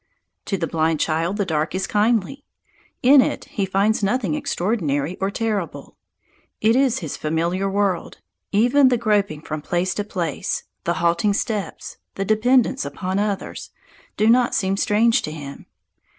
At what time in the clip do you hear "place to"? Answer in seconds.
9.61-10.03